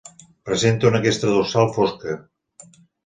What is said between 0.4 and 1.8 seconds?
Presenta una cresta dorsal